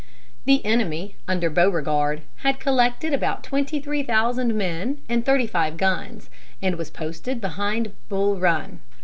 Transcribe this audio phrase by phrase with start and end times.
[0.45, 6.27] The enemy, under Beauregard, had collected about twenty three thousand men and thirty five guns,
[6.59, 8.79] and was posted behind Bull Run.